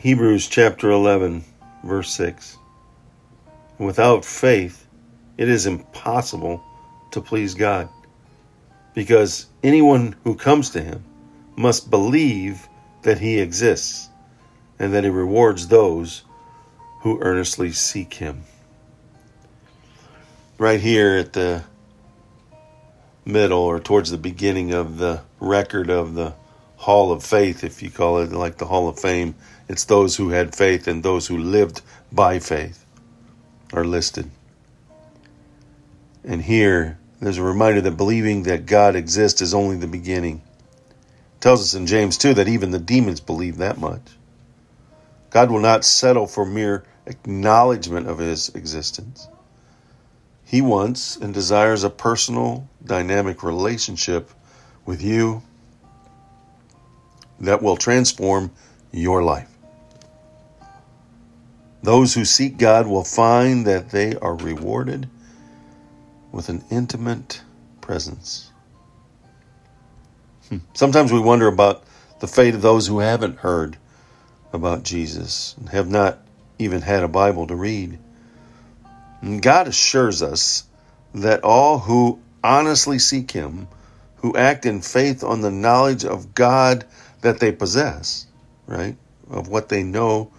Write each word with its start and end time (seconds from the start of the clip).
Hebrews 0.00 0.48
chapter 0.48 0.90
11, 0.90 1.44
verse 1.84 2.10
6. 2.14 2.56
Without 3.76 4.24
faith, 4.24 4.86
it 5.36 5.46
is 5.46 5.66
impossible 5.66 6.64
to 7.10 7.20
please 7.20 7.52
God 7.52 7.86
because 8.94 9.44
anyone 9.62 10.16
who 10.24 10.36
comes 10.36 10.70
to 10.70 10.80
him 10.80 11.04
must 11.54 11.90
believe 11.90 12.66
that 13.02 13.18
he 13.18 13.40
exists 13.40 14.08
and 14.78 14.94
that 14.94 15.04
he 15.04 15.10
rewards 15.10 15.68
those 15.68 16.22
who 17.02 17.20
earnestly 17.20 17.70
seek 17.70 18.14
him. 18.14 18.44
Right 20.56 20.80
here 20.80 21.18
at 21.18 21.34
the 21.34 21.62
middle 23.26 23.60
or 23.60 23.78
towards 23.78 24.10
the 24.10 24.16
beginning 24.16 24.72
of 24.72 24.96
the 24.96 25.20
record 25.40 25.90
of 25.90 26.14
the 26.14 26.32
Hall 26.80 27.12
of 27.12 27.22
Faith, 27.22 27.62
if 27.62 27.82
you 27.82 27.90
call 27.90 28.20
it 28.20 28.32
like 28.32 28.56
the 28.56 28.64
Hall 28.64 28.88
of 28.88 28.98
Fame, 28.98 29.34
it's 29.68 29.84
those 29.84 30.16
who 30.16 30.30
had 30.30 30.54
faith 30.54 30.88
and 30.88 31.02
those 31.02 31.26
who 31.26 31.36
lived 31.36 31.82
by 32.10 32.38
faith 32.38 32.86
are 33.74 33.84
listed. 33.84 34.30
And 36.24 36.40
here, 36.40 36.98
there's 37.20 37.36
a 37.36 37.42
reminder 37.42 37.82
that 37.82 37.98
believing 37.98 38.44
that 38.44 38.64
God 38.64 38.96
exists 38.96 39.42
is 39.42 39.52
only 39.52 39.76
the 39.76 39.86
beginning. 39.86 40.40
It 41.36 41.40
tells 41.42 41.60
us 41.60 41.74
in 41.74 41.86
James 41.86 42.16
2 42.16 42.32
that 42.32 42.48
even 42.48 42.70
the 42.70 42.78
demons 42.78 43.20
believe 43.20 43.58
that 43.58 43.76
much. 43.76 44.00
God 45.28 45.50
will 45.50 45.60
not 45.60 45.84
settle 45.84 46.26
for 46.26 46.46
mere 46.46 46.84
acknowledgement 47.04 48.08
of 48.08 48.16
his 48.16 48.48
existence. 48.54 49.28
He 50.46 50.62
wants 50.62 51.18
and 51.18 51.34
desires 51.34 51.84
a 51.84 51.90
personal, 51.90 52.70
dynamic 52.82 53.42
relationship 53.42 54.30
with 54.86 55.02
you 55.02 55.42
that 57.40 57.62
will 57.62 57.76
transform 57.76 58.50
your 58.92 59.22
life. 59.22 59.48
Those 61.82 62.14
who 62.14 62.24
seek 62.24 62.58
God 62.58 62.86
will 62.86 63.04
find 63.04 63.66
that 63.66 63.90
they 63.90 64.14
are 64.16 64.34
rewarded 64.34 65.08
with 66.30 66.48
an 66.48 66.62
intimate 66.70 67.42
presence. 67.80 68.50
Hmm. 70.48 70.58
Sometimes 70.74 71.12
we 71.12 71.20
wonder 71.20 71.46
about 71.46 71.84
the 72.20 72.28
fate 72.28 72.54
of 72.54 72.62
those 72.62 72.86
who 72.86 72.98
haven't 72.98 73.38
heard 73.38 73.78
about 74.52 74.82
Jesus 74.82 75.54
and 75.58 75.68
have 75.70 75.88
not 75.88 76.18
even 76.58 76.82
had 76.82 77.02
a 77.02 77.08
Bible 77.08 77.46
to 77.46 77.54
read. 77.54 77.98
And 79.22 79.40
God 79.40 79.68
assures 79.68 80.22
us 80.22 80.64
that 81.14 81.44
all 81.44 81.78
who 81.78 82.20
honestly 82.44 82.98
seek 82.98 83.30
Him, 83.30 83.68
who 84.16 84.36
act 84.36 84.66
in 84.66 84.82
faith 84.82 85.24
on 85.24 85.40
the 85.40 85.50
knowledge 85.50 86.04
of 86.04 86.34
God 86.34 86.84
that 87.22 87.40
they 87.40 87.52
possess, 87.52 88.26
right, 88.66 88.96
of 89.28 89.48
what 89.48 89.68
they 89.68 89.82
know, 89.82 90.30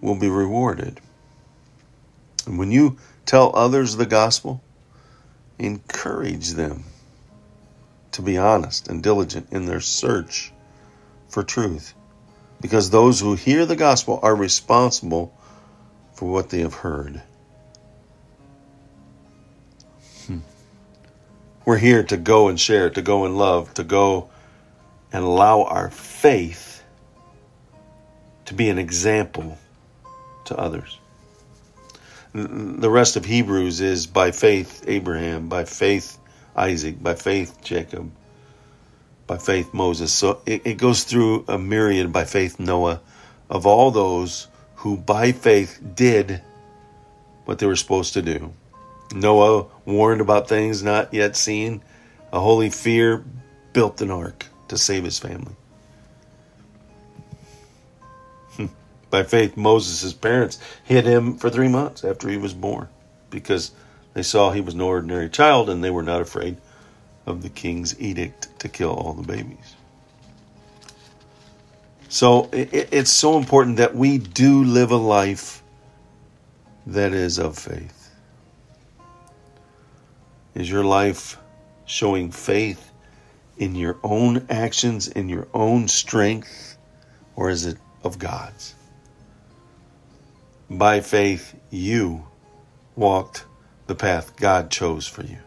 will 0.00 0.18
be 0.18 0.28
rewarded. 0.28 1.00
And 2.46 2.58
when 2.58 2.72
you 2.72 2.98
tell 3.24 3.54
others 3.54 3.96
the 3.96 4.06
gospel, 4.06 4.62
encourage 5.58 6.50
them 6.50 6.84
to 8.12 8.22
be 8.22 8.36
honest 8.36 8.88
and 8.88 9.02
diligent 9.02 9.48
in 9.52 9.66
their 9.66 9.80
search 9.80 10.52
for 11.28 11.42
truth. 11.42 11.94
Because 12.60 12.90
those 12.90 13.20
who 13.20 13.34
hear 13.34 13.66
the 13.66 13.76
gospel 13.76 14.20
are 14.22 14.36
responsible 14.36 15.34
for 16.14 16.30
what 16.30 16.50
they 16.50 16.60
have 16.60 16.74
heard. 16.74 17.22
Hmm. 20.26 20.38
We're 21.64 21.78
here 21.78 22.04
to 22.04 22.16
go 22.16 22.48
and 22.48 22.60
share, 22.60 22.90
to 22.90 23.02
go 23.02 23.24
and 23.24 23.36
love, 23.36 23.74
to 23.74 23.82
go 23.82 24.28
and 25.12 25.24
allow 25.24 25.64
our 25.64 25.90
faith 25.90 26.82
to 28.46 28.54
be 28.54 28.68
an 28.68 28.78
example 28.78 29.58
to 30.46 30.56
others. 30.56 30.98
The 32.34 32.90
rest 32.90 33.16
of 33.16 33.26
Hebrews 33.26 33.80
is 33.80 34.06
by 34.06 34.30
faith 34.30 34.84
Abraham, 34.86 35.48
by 35.48 35.64
faith 35.64 36.18
Isaac, 36.56 37.02
by 37.02 37.14
faith 37.14 37.58
Jacob, 37.62 38.10
by 39.26 39.36
faith 39.36 39.74
Moses. 39.74 40.12
So 40.12 40.40
it, 40.46 40.62
it 40.64 40.74
goes 40.78 41.04
through 41.04 41.44
a 41.46 41.58
myriad 41.58 42.10
by 42.12 42.24
faith 42.24 42.58
Noah 42.58 43.00
of 43.50 43.66
all 43.66 43.90
those 43.90 44.48
who 44.76 44.96
by 44.96 45.32
faith 45.32 45.78
did 45.94 46.40
what 47.44 47.58
they 47.58 47.66
were 47.66 47.76
supposed 47.76 48.14
to 48.14 48.22
do. 48.22 48.52
Noah 49.14 49.66
warned 49.84 50.22
about 50.22 50.48
things 50.48 50.82
not 50.82 51.12
yet 51.12 51.36
seen. 51.36 51.82
A 52.32 52.40
holy 52.40 52.70
fear 52.70 53.22
built 53.74 54.00
an 54.00 54.10
ark 54.10 54.46
to 54.72 54.78
save 54.78 55.04
his 55.04 55.18
family. 55.18 55.54
By 59.10 59.22
faith, 59.22 59.54
Moses' 59.54 60.14
parents 60.14 60.58
hid 60.82 61.04
him 61.04 61.36
for 61.36 61.50
three 61.50 61.68
months 61.68 62.04
after 62.04 62.26
he 62.30 62.38
was 62.38 62.54
born 62.54 62.88
because 63.28 63.72
they 64.14 64.22
saw 64.22 64.50
he 64.50 64.62
was 64.62 64.74
no 64.74 64.86
ordinary 64.86 65.28
child 65.28 65.68
and 65.68 65.84
they 65.84 65.90
were 65.90 66.02
not 66.02 66.22
afraid 66.22 66.56
of 67.26 67.42
the 67.42 67.50
king's 67.50 68.00
edict 68.00 68.48
to 68.60 68.68
kill 68.70 68.94
all 68.94 69.12
the 69.12 69.22
babies. 69.22 69.76
So 72.08 72.48
it's 72.52 73.10
so 73.10 73.36
important 73.36 73.76
that 73.76 73.94
we 73.94 74.16
do 74.16 74.64
live 74.64 74.90
a 74.90 74.96
life 74.96 75.62
that 76.86 77.12
is 77.12 77.38
of 77.38 77.58
faith. 77.58 78.10
Is 80.54 80.70
your 80.70 80.84
life 80.84 81.36
showing 81.84 82.30
faith 82.30 82.91
in 83.62 83.76
your 83.76 83.96
own 84.02 84.44
actions, 84.50 85.06
in 85.06 85.28
your 85.28 85.46
own 85.54 85.86
strength, 85.86 86.76
or 87.36 87.48
is 87.48 87.64
it 87.64 87.78
of 88.02 88.18
God's? 88.18 88.74
By 90.68 91.00
faith, 91.00 91.54
you 91.70 92.26
walked 92.96 93.44
the 93.86 93.94
path 93.94 94.34
God 94.34 94.68
chose 94.68 95.06
for 95.06 95.22
you. 95.22 95.38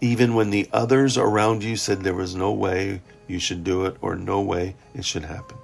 Even 0.00 0.34
when 0.34 0.50
the 0.50 0.68
others 0.72 1.16
around 1.16 1.62
you 1.62 1.76
said 1.76 2.00
there 2.00 2.14
was 2.14 2.34
no 2.34 2.50
way 2.50 3.00
you 3.28 3.38
should 3.38 3.62
do 3.62 3.84
it 3.84 3.96
or 4.00 4.16
no 4.16 4.40
way 4.40 4.74
it 4.92 5.04
should 5.04 5.24
happen. 5.24 5.58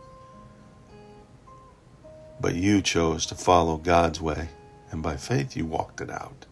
But 2.41 2.55
you 2.55 2.81
chose 2.81 3.27
to 3.27 3.35
follow 3.35 3.77
God's 3.77 4.21
way, 4.21 4.51
and 4.93 5.03
by 5.03 5.17
faith 5.17 5.57
you 5.57 5.67
walked 5.67 6.01
it 6.01 6.11
out. 6.11 6.47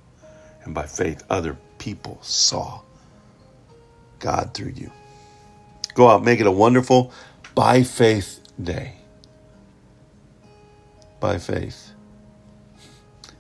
And 0.65 0.75
by 0.75 0.87
faith, 0.87 1.23
other 1.31 1.57
people 1.79 2.19
saw 2.21 2.81
God 4.21 4.55
through 4.55 4.75
you. 4.77 4.91
Go 5.95 6.09
out, 6.09 6.23
make 6.23 6.41
it 6.41 6.47
a 6.47 6.53
wonderful 6.53 7.13
by 7.55 7.83
faith 7.83 8.41
day 8.63 9.01
by 11.21 11.39
faith. 11.39 11.93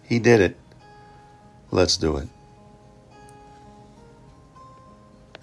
He 0.02 0.18
did 0.18 0.40
it. 0.40 0.56
Let's 1.70 1.96
do 1.96 2.18
it. 2.18 2.28